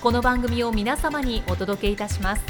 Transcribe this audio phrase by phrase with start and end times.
[0.00, 2.42] この番組を皆様にお届けいたします。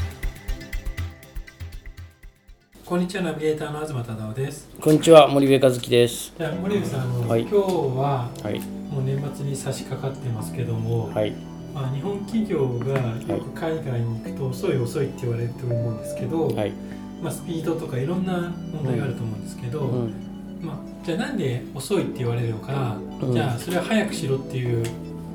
[2.87, 4.69] こんにちはナビゲーターの東忠夫です。
[4.81, 6.33] こんにちは森部和樹です。
[6.39, 7.41] じゃあ森部さんあの、はい。
[7.41, 8.61] 今日ははい。
[8.61, 11.33] もう年末に差し掛かってますけども、はい。
[11.75, 16.73] まあ、日本企業がよく海外に行くと遅い遅いって言われると思うんですけど、はい。
[17.21, 20.15] まあ、スピードとかいろんな問題があると思うんですけど、うん。
[20.63, 23.33] まあ、じゃあなんで遅いって言われるのか、うん。
[23.33, 24.85] じゃあそれは早くしろっていう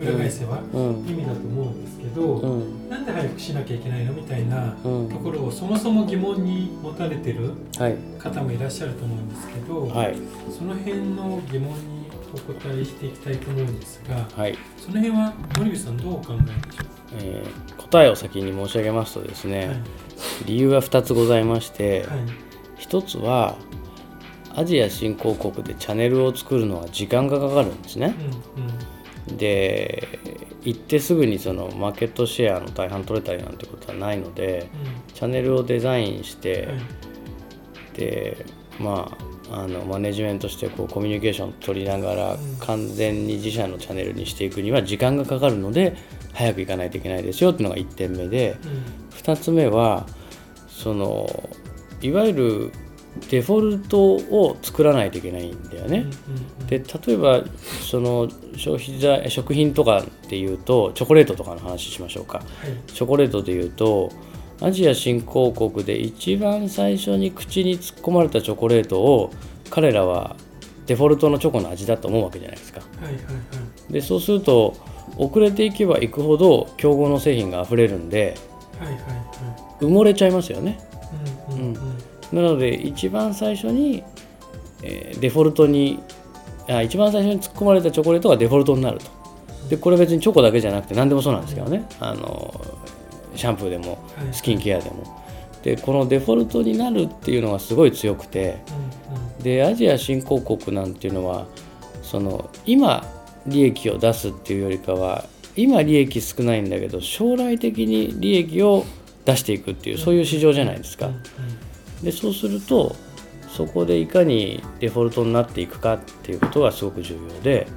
[0.02, 1.06] 裏返せばうん。
[1.08, 2.90] 意味だと思うんですけど、うん。
[2.90, 5.10] なんで早くしなきゃいけないのみたいなうん。
[5.10, 7.96] ところをそもそも疑問に持たれてるはい。
[8.20, 10.16] 方もいらっしゃると思うんですけど、はい。
[10.58, 16.38] その辺の疑問にお答えしていきたいと思うんですがはい、その辺は森口さんどうお考え
[16.68, 16.88] でしょう？
[17.14, 19.78] えー答えを先に申し上げますとですね、はい。
[20.48, 22.20] 理由が2つございまして、はい。
[22.80, 23.56] 1つは
[24.56, 28.16] アジア新興国でチャンネルを作るのは時間がかかるんですね。
[29.38, 30.20] で
[30.64, 34.68] 行ってすぐにそのマーケットシェアの大半取れたりなんてことはないので
[35.14, 37.94] チャンネルをデザインして、うん。
[37.94, 38.46] で
[38.80, 39.16] ま
[39.50, 42.58] ああのマネジメントしてこうコミュニケーション取りながらうん。
[42.60, 45.96] 完全に自社のチャンネルにしていくには時間がかかるので
[46.34, 48.58] 早く行かないといけないですよっていうのが1点目で
[49.12, 50.06] 2つ目は
[50.68, 51.50] その
[52.02, 52.72] いわゆる
[53.30, 56.06] デフォルトを作らないといけないんだよね。
[56.68, 57.44] で例えば
[57.82, 62.42] その消費財食品とかっていうとチョコレートとかの話しましょうか。
[62.88, 64.12] チョコレートでいうと
[64.62, 69.32] アジア新興国で一番最初に口に突っ込まれたチョコレートを
[69.70, 70.36] 彼らは
[70.86, 72.82] デフォルトのチョコの味だと思うわけじゃないですか。
[72.82, 73.24] はいはいはい
[73.92, 74.76] でそうすると
[75.18, 78.36] 遅れていけばいくほど競合の製品が溢れるんで
[78.80, 80.80] はいはいは埋もれちゃいますよね。
[81.50, 81.95] いうんうんうん
[82.32, 84.04] なので一番最初に、
[84.84, 86.00] えーデフォルトに
[86.68, 89.06] あ一番最初に突っ込まれたチョコレートがデフォルトになると。
[89.70, 91.86] でこれ別にチョコだけじゃなくて何でもそうなんですけどね。
[92.00, 92.62] あの
[93.36, 95.26] シャンプーでもはいスキンケアでも。
[95.64, 98.58] でこのデフォルトになるっていうのがすごい強くて
[99.42, 101.48] でアジア新興国なんていうのは
[102.04, 103.04] その今
[103.48, 105.26] 利益を出すっていうよりかは
[105.56, 108.86] 今利益少ないんだけど将来的に利益を
[109.26, 111.10] 出していくっていうそういう市場じゃないですか
[112.04, 112.96] でそうすると
[113.48, 117.68] そこでいかにデフォルトになっていくかっていうことがすごく重要で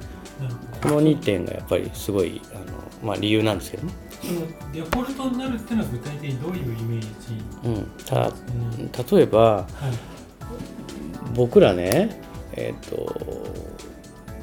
[0.81, 2.65] この2点がやっぱりすごいあの、
[3.03, 3.93] まあ、理由なんですけどね。
[4.21, 4.41] その
[4.73, 7.07] デフォルトになるっていうのは具体的にどういうイメージ？
[7.63, 9.65] うん、たうん例えばはい。
[11.33, 12.21] 僕らね
[12.53, 13.15] えっ、と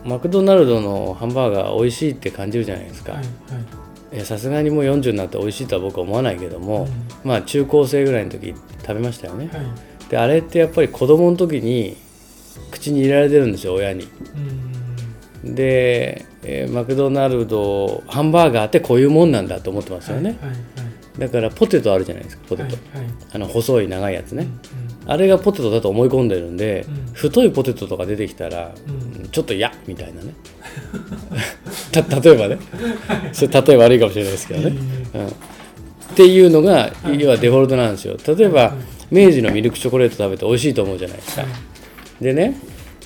[0.05, 3.13] マクドナルドのハンバーガー美味しいって感じるじゃないですか。
[3.13, 3.29] はいは
[3.61, 3.86] い
[4.25, 7.29] さすがにもう40になって美味しいとは僕は思わないけども、うん。
[7.29, 10.11] まあ中高生ぐらいの時食べましたよね、はい。
[10.11, 11.97] であれってやっぱり子供の時に
[12.71, 14.09] 口に入れられてるんですよ親に。
[15.45, 15.55] うん。
[15.55, 20.57] で、えーマクドナルドハンバーガーってこういうもんなんだと思ってますよね、はいはい
[21.19, 23.15] だからポテトあるじゃないですかポテト、はいはい。
[23.33, 24.47] あの細い長いやつね、
[24.81, 27.13] うんあれがポテトだと思い込んでるんで、うん。
[27.13, 29.29] 太いポテトとか出てきたら、うん。
[29.29, 30.33] ちょっと嫌みたいなね。
[31.93, 32.59] た例えばね。
[33.33, 34.77] それ例え悪いかもしれないですけどね、
[35.15, 35.31] うん、っ
[36.15, 38.17] ていうのが要はデフォルトなんですよ。
[38.27, 38.75] 例えば
[39.11, 41.45] 明治のミルクチョコレート食べて美味しいと思うじゃないですか。
[42.21, 42.57] でね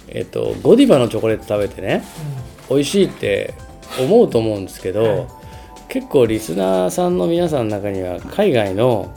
[0.09, 2.03] えっとゴディバのチョコレート食べてね
[2.69, 3.55] 美味しいって
[4.01, 5.27] 思うと思うんですけど、はい。
[5.89, 9.13] 結構リスナーさんの皆さんの中には海外の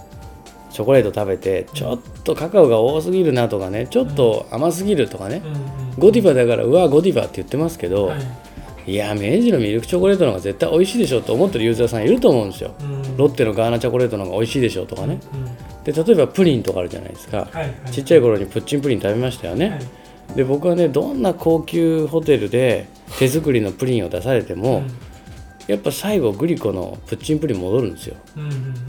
[0.74, 5.42] チョコレート食べてちょっとカカオが多すぎるなとかねちょっと甘すぎるとかね、
[6.00, 17.48] ゴディバだからうわゴディバって言ってますけど、はいい、や明治のミルクチョコレートの方が絶対美味しいでしょと思ってるユーザーさんいると思うんですよ、うんロッテのガーナチョコレートの方が美味しいでしょとかね、うんで例えばプリンとかあるじゃないですか、
[17.92, 19.76] ちっちゃい頃にプッチンプリン食べましたよね、は
[20.34, 20.36] い。
[20.36, 22.88] で僕はねどんな高級ホテルで
[23.20, 24.84] 手作りのプリンを出されても、
[25.68, 28.16] やっぱ最後グリコのプッチンプリン戻るんですよ。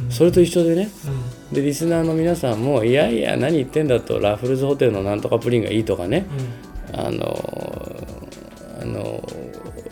[0.09, 6.27] それと一緒でねうんでリスナーの皆さんもいやいや何言ってんだとラフルズホテルのなんとかプリンがいいとかね。
[6.93, 7.41] あの
[8.81, 9.27] あの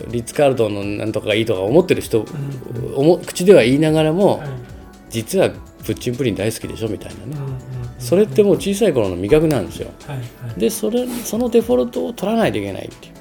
[0.09, 2.95] リッツ・カールトンのなんとかがいいとか思ってる人、うん。
[2.95, 4.49] 思口では言いながらも、はい。
[5.11, 9.89] 実はプッチンプリン大好きでしょみたいなね、うんうんうんそれってもう小さい頃の味覚なんですよ。
[10.09, 10.23] はいは
[10.57, 10.61] い。
[10.61, 13.15] でそれそのデフォルトを取らないといけないっていう。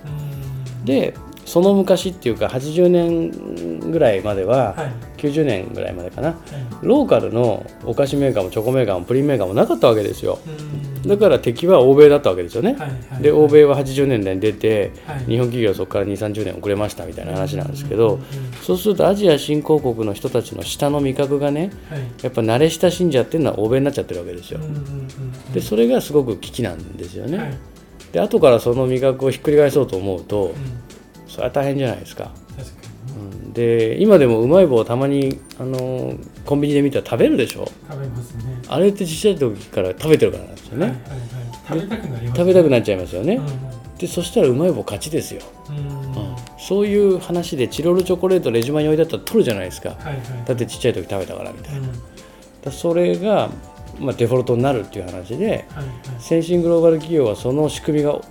[0.79, 0.85] うん。
[0.85, 1.13] で
[1.45, 4.93] その昔っていうか80年ぐらいまでは、はい。
[5.17, 6.29] 90年ぐらいまでかな。
[6.29, 6.37] はい。
[6.81, 10.39] ローカルのお菓子メーカーもチョコメーカーもプリンメーカーもなかったわけですよ。
[11.03, 11.09] うん。
[11.09, 15.25] だから敵は欧米だったわけですよね、はいはいで欧米は80年代に出て、はい。
[15.25, 18.19] 日本企業はそこから2 3 0年遅れましたみたいな話なんですけど、
[18.61, 22.01] そうするとアジア新興国の人たちの舌の味覚がねはい。
[22.23, 24.59] やっぱ慣れ親しんじゃってるのは欧米になっちゃってるわけですよ。
[25.53, 27.57] でそれがすごく危機なんですよね、はい。
[28.11, 30.55] で後からその味覚をひっくり返そうと思うとうん
[31.31, 33.37] それは大変じゃないですか、確かにね。
[33.45, 33.53] うん。
[33.53, 36.13] で今でもうまい棒をたまにあの
[36.45, 37.71] コンビニで見たら食べるでしょ。
[37.89, 38.61] 食べますね。
[38.67, 41.77] あれってちっちゃい時から食べてるからなんですよね、はいはいはい。
[41.79, 43.39] 食べたくなります食べたくなっっちゃいますよね、
[43.97, 45.95] でそしたらうまい棒勝ちですよ、うんうんうん。
[45.95, 46.35] うん。
[46.59, 49.89] そういう話でチロルチョコレートレジマに置いてあったら取るじゃないですか。
[49.89, 50.17] はいはい。
[50.45, 51.85] だってちっちゃい時食べたからみたいな、うん。
[52.63, 53.49] だそれが、
[53.99, 55.65] まあ、デフォルトになるっていう話ではいはい。
[56.19, 58.21] 先進グローバル企業はその仕組みが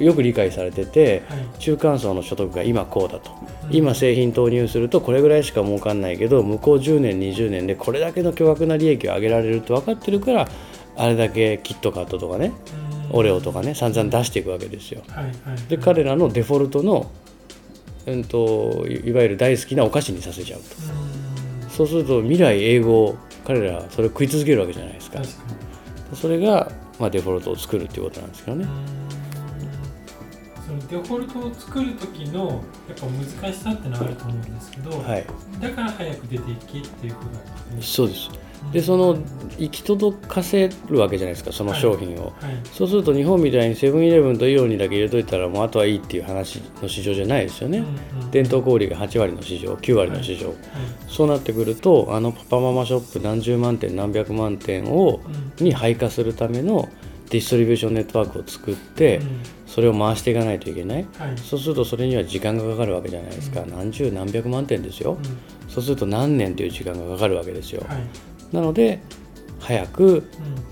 [0.00, 1.58] よく理解されててはい。
[1.58, 3.30] 中間層の所得が今こうだと。
[3.68, 3.76] うん。
[3.76, 10.48] 今製品投入するとこれぐらいしか儲かんないけど向こう10年20年でこれだけの巨額な利益を上げられるって分かってるから
[10.96, 12.52] あれだけキットカットとかね
[13.10, 13.18] うん。
[13.18, 15.02] オレオとかね散々出していくわけですよ。
[15.08, 15.34] はいはい
[15.68, 17.10] で彼らのデフォルトの、
[18.06, 20.66] うん、といいわゆる大好きなお菓子にさせちゃうと。
[21.62, 21.70] うん。
[21.70, 25.18] そうすると未来英語を彼らはそれを食い続けるわけじゃないですか。
[25.18, 25.56] 確かに。
[26.14, 28.66] それが、まあ、デフォルトを作るっていうことなんですけどね
[30.88, 35.26] デフォルトを作る時のやっぱ難しさってのはあると思うんですけど、はい。
[35.60, 37.48] だから早く出ていきっていうことなんで。
[37.48, 37.82] すね。
[37.82, 38.30] そうです。
[38.72, 39.16] でその
[39.58, 42.60] 行き届かせるわけじゃないですかその商品を、はい。
[42.72, 48.30] そうすると日本みたいにセブンイレブンとイオンにだけ入れといたらもうあとはいいっていう話の市場じゃないですよね、うんうん。
[48.30, 50.56] 伝統小売が8割の市場9割の市場、はい。
[51.08, 55.20] そうなってくるとあのパパママショップ何十万店何百万店を
[55.58, 55.64] うん。
[55.64, 56.88] に配下するための
[57.30, 59.40] ディストリビューションネットワークを作って、うん。
[59.66, 61.06] それを回していかないといけない。
[61.18, 61.38] はい。
[61.38, 63.70] そうするとそれには時間がかかるわけじゃないですか、うん。
[63.70, 65.70] 何十何百万店ですよ、うん。
[65.70, 67.98] そうすると何年という時間がかかるわけですよ、はい。
[68.52, 69.00] なので
[69.58, 70.22] 早くうん。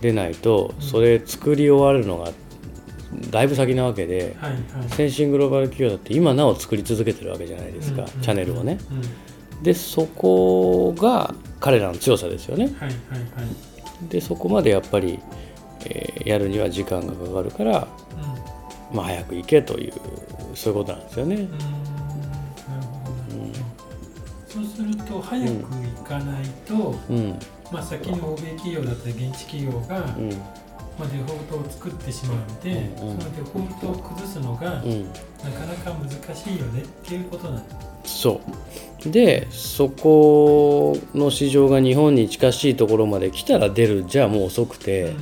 [0.00, 0.82] 出ないとうん。
[0.82, 2.32] それ作り終わるのが
[3.30, 4.88] だいぶ先なわけで、はいはい。
[4.88, 8.78] 先進グローバル企業だって今なお作り続けてるわけじゃないですか、うんチャンネルをね。
[8.90, 9.62] うん。
[9.62, 12.64] でそこが彼らの強さですよね。
[12.64, 12.94] はいはいは
[14.06, 14.08] い。
[14.08, 15.18] でそこまでやっぱり、
[15.86, 17.88] えーやるには時間がかかるから、
[18.92, 18.96] うん。
[18.96, 19.92] まあ、早く行けという
[20.54, 21.34] そういうことなんですよね。
[21.36, 21.48] うーん
[24.48, 27.38] そうすると早く行かないと、うん。
[27.72, 30.30] まあ、先に欧米企業だったり現地企業が、うん。
[30.96, 33.18] まあ、デフォルトを作ってしまうので、うんうん。
[33.18, 35.04] そのデフォルトを崩すのが、うん。
[35.04, 37.70] なかなか難しいよねっていうことなんで
[38.04, 38.20] す。
[38.20, 38.40] そ
[39.06, 39.10] う。
[39.10, 45.14] でそこの市場が日本に近しいところまで来たら出るじゃあもう遅くて、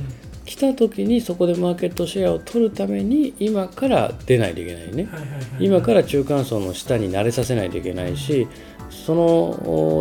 [0.53, 5.05] 来た時にそこでマーケットシェアを取るために今から出ないといけないね。
[5.05, 5.65] はいはいはいはい。
[5.65, 8.47] 今から中間層の下に慣れさせないといけないし
[8.91, 9.23] その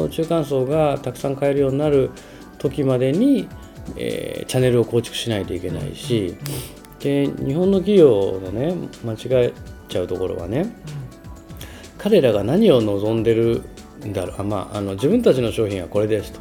[0.02, 2.10] お中間層がたくさん買えるようになる
[2.58, 3.49] 時までに、
[3.96, 6.37] えーチャンネルを構築しないといけないし
[7.00, 8.75] で日本の企業のね
[9.06, 9.52] 間違え
[9.88, 10.66] ちゃうところはね
[11.97, 13.62] 彼らが何を望んでる
[14.04, 14.40] んだろう。
[14.40, 16.40] あ、まあ、あの自分たちの商品はこれですと。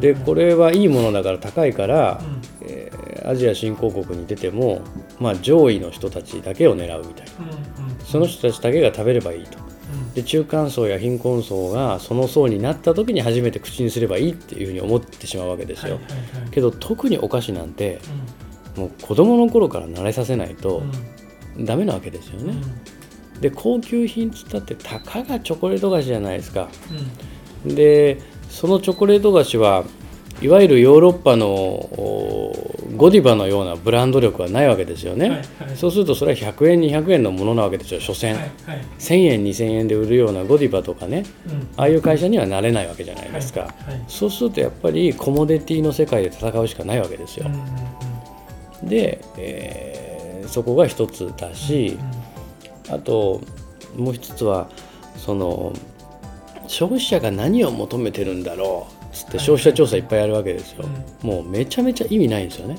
[0.00, 2.20] でこれはいいものだから高いから、
[2.60, 2.66] うん。
[2.68, 4.82] えーアジア新興国に出ても、
[5.18, 7.32] まあ、上位の人たちだけを狙うみたいな。
[7.40, 7.98] うんうん。
[8.04, 9.58] その人たちだけが食べればいいと。
[9.58, 10.12] うん。
[10.12, 16.50] で中間層や貧困層がその層になった時に初めて口にすればいいっていうふうに思ってしまうわけですよ、はいはいはい。
[16.50, 18.00] けど特にお菓子なんて
[18.76, 20.90] うもう子供の頃から慣れさせないとん
[21.58, 21.64] うん。
[21.64, 22.54] ダメなわけですよね、
[23.34, 23.40] うん。
[23.40, 26.68] で高級品っつったってたかがチョコレート菓子じゃないですか。
[27.66, 27.74] うん。
[27.74, 29.84] でそのチョコレート菓子は
[30.40, 35.76] いわゆるヨーロッパのおゴディバのようなブランド力はないわけですよね、はいはい。
[35.76, 38.84] そうするとそれは100円200円のものなわけですよ所詮、はいはい。
[38.98, 41.68] 1000円2000円で売るようなゴディバとかねうん。
[41.76, 44.04] ああいう会社にはなれないわけじゃないですか、はいはい。
[44.08, 47.46] そうするとやっぱりコモディティの世界で戦うしかないわけですよ。
[47.46, 47.60] うん、うん
[48.82, 48.88] うん。
[48.88, 50.08] で、えー
[50.48, 51.98] そこが一つだし、
[52.88, 53.42] あと
[53.96, 54.70] もう一つは
[55.14, 55.74] その
[56.66, 60.84] 消費者が何を求めてるんだろうっつって消費者調査いっぱいやるわけですよ、
[61.22, 62.78] もうめちゃめちゃ意味ないんですよね。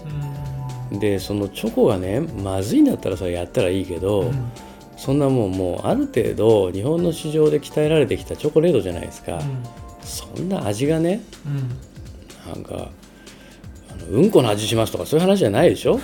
[0.92, 1.00] うん。
[1.00, 4.52] でそのチョコがねまずいんだったらそれやったらいいけど、うん。
[4.98, 9.64] そんなもんもうある程度日本の市場で鍛えられてきたチョコレートじゃないですか、うん。
[10.02, 12.54] そんな味がねうん。
[12.54, 12.90] なんか
[13.92, 16.00] あのうんこの味しますとかそういう話じゃないでしょ？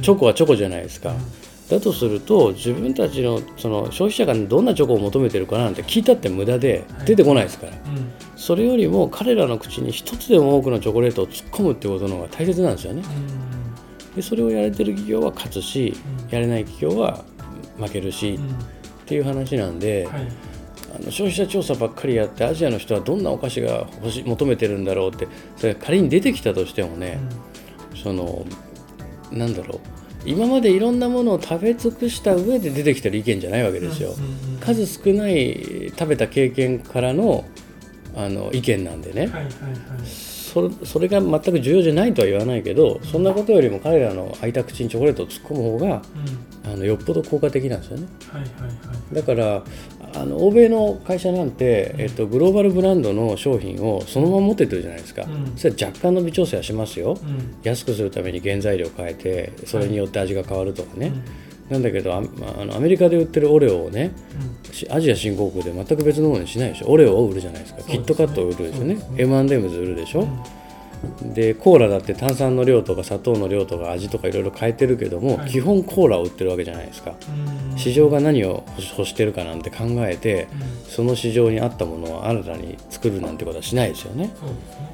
[0.00, 1.14] チョコはチョコじゃないですか、
[1.72, 7.06] だとすると自分たちのその消費者がどんなチョコを求めてるかなんて聞いたって無駄ではい。
[7.06, 8.12] 出てこないですから、うん。
[8.36, 13.02] それよりも彼らの口に一つでも多くのチョコレートを突っ込むってことの方が大切なんですよね。
[13.02, 14.14] うん。
[14.14, 16.30] でそれをやれてる企業は勝つし、うん。
[16.30, 17.24] やれない企業は
[17.78, 18.50] 負けるし、うん。
[18.50, 18.50] っ
[19.06, 20.28] ていう話なんで、はい。
[20.94, 25.26] あの消費者調査ばっかりやってアジアの人はどんなお菓子が欲し求めてるんだろうって
[25.56, 27.18] それが仮に出てきたとしてもね、
[28.02, 28.44] その
[29.30, 29.91] なんだろう
[30.24, 34.14] 今までいろんなものを食べ尽くした上で出てきてる意見じゃないわけですよ。
[34.60, 37.44] 数少ない食べた経験からの
[38.14, 39.50] あの意見なんでね、はいはいはい。
[40.06, 46.02] そそれが全く重要じゃないとは言わないけどそんなことよりも彼らの開いた口にチョコレートを突っ込む方が
[46.64, 46.72] うん。
[46.72, 48.06] あのよっぽど効果的なんですよね。
[48.30, 48.68] はいはいは
[49.12, 49.14] い。
[49.14, 49.64] だから
[50.14, 55.56] あの欧米の会社なんて、えっと、グローバルブランドの商品をそのまま持ってってるじゃないですか、うん。
[55.56, 57.56] それは若干の微調整はしますよ、うん。
[57.62, 61.12] 安くするために原材料変えてそれによって味が変わるとかね、
[61.68, 61.72] うん。
[61.72, 64.12] なんだけどああのアメリカで売ってるオレオをね
[64.66, 64.72] うん。
[64.72, 66.88] しアジア新興国で全く別のものにしないでしょ。
[66.88, 67.80] オレオを売るじゃないですか。
[67.80, 67.84] ね。
[67.88, 68.94] キットカットを売るでしょね。
[68.94, 69.02] ね。
[69.16, 70.61] M&M's 売るでしょ、うん
[71.22, 75.50] でコーラだって炭酸の量とか砂糖の量とか味とかいろいろ変えてるけども、はい。
[75.50, 77.14] 基本コーラを売ってるわけじゃないですか。
[77.72, 77.78] うん。
[77.78, 78.64] 市場が何を
[78.96, 80.82] 欲してるかなんて考えてうん。
[80.92, 84.30] その市場に合ったものを新たに作るなんてことはしないですよね、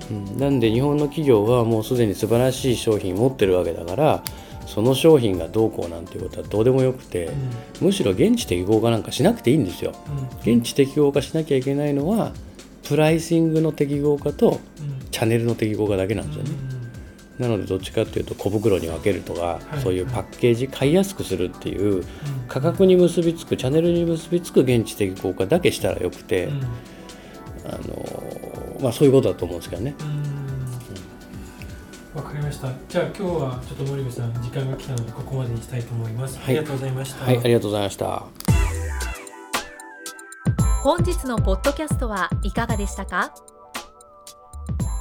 [0.08, 4.22] そうん、なんで日本の企業はもうすでに素晴らしい商品持ってるわけだから
[4.66, 7.30] その商品がどうこうなんていうことはどうでもよくて、
[7.80, 9.92] むしろ現地適合化なんかしなくていいんですよ。
[10.08, 10.18] うん。
[10.18, 12.32] うん現地適合化しなきゃいけないのは
[12.84, 16.50] プライシングの適合化とうんチャンネルの適合化だけなんですよね、
[17.38, 19.80] なのでどっちかっていうと小袋に分けるとか、はい。
[19.80, 22.04] そういうパッケージ買いやすくするっていううん
[22.48, 26.62] 価格に結びつくチャンネルに結びつく現地適合化だけしたらよくて、うん。
[27.66, 29.94] あのまあ、そういうことだと思うんですけどね。
[32.14, 32.22] うん。
[32.22, 32.72] わかりました。
[32.88, 36.58] じゃあ今日はちょっと森部さん時間が来たのでここまでにしたいと思います、はい。
[36.58, 37.24] ありがとうございました。
[37.24, 38.24] はい、ありがとうございました。
[40.82, 43.34] 本日のポッドキャストはいかがでしたか？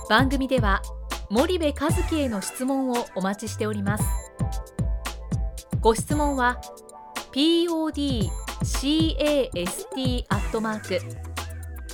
[0.09, 0.81] 番組では
[1.29, 1.75] 森部一
[2.09, 4.05] 樹への質問をお待ちしております。
[5.81, 6.61] ご質問は
[7.33, 11.01] podcast アットマーク